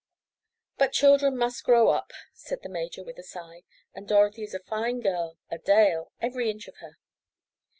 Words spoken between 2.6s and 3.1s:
the major